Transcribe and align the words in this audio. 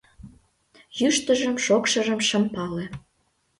Йӱштыжым-шокшыжым 0.99 2.19
шым 2.29 2.43
пале. 2.55 2.85